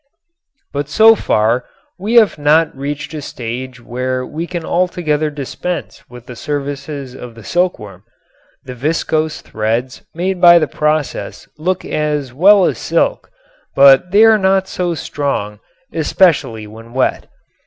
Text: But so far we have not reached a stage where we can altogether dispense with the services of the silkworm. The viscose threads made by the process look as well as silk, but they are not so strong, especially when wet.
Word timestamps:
But 0.73 0.89
so 0.89 1.13
far 1.13 1.65
we 1.99 2.15
have 2.15 2.39
not 2.39 2.75
reached 2.75 3.13
a 3.13 3.21
stage 3.21 3.79
where 3.79 4.25
we 4.25 4.47
can 4.47 4.65
altogether 4.65 5.29
dispense 5.29 6.03
with 6.09 6.25
the 6.25 6.35
services 6.35 7.13
of 7.13 7.35
the 7.35 7.43
silkworm. 7.43 8.01
The 8.63 8.73
viscose 8.73 9.41
threads 9.41 10.01
made 10.15 10.41
by 10.41 10.57
the 10.57 10.65
process 10.67 11.47
look 11.59 11.85
as 11.85 12.33
well 12.33 12.65
as 12.65 12.79
silk, 12.79 13.29
but 13.75 14.09
they 14.09 14.23
are 14.23 14.39
not 14.39 14.67
so 14.67 14.95
strong, 14.95 15.59
especially 15.93 16.65
when 16.65 16.93
wet. 16.93 17.27